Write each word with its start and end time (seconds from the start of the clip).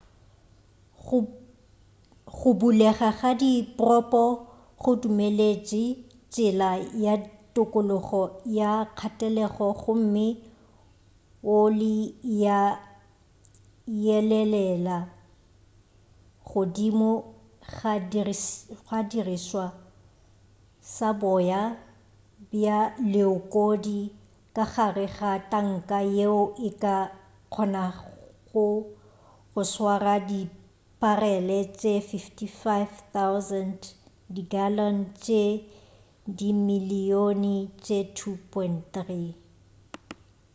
go 2.37 2.49
bulega 2.59 3.09
ga 3.19 3.31
dipropo 3.41 4.23
go 4.81 4.91
dumeletše 5.01 5.83
tsela 6.31 6.69
ya 7.05 7.13
tokologo 7.53 8.23
ya 8.59 8.69
kgatelelo 8.97 9.67
gomme 9.81 10.25
oli 11.59 11.95
ya 12.43 12.59
yelelela 14.05 14.97
godimo 16.47 17.11
ga 17.75 17.93
sedirišwa 18.87 19.65
sa 20.93 21.07
boya 21.21 21.61
bja 22.49 22.77
leokodi 23.13 23.99
ka 24.55 24.63
gare 24.75 25.05
ga 25.15 25.31
tanka 25.51 25.99
yeo 26.17 26.43
e 26.67 26.69
ka 26.81 26.95
kgonago 27.53 28.65
go 29.51 29.61
swara 29.73 30.15
diparele 30.29 31.59
tše 31.79 31.93
55,000 31.99 33.79
di 34.33 34.41
gallon 34.51 34.97
tše 35.23 35.43
dimilyone 36.37 37.55
tše 37.83 37.99
2.3 38.01 39.33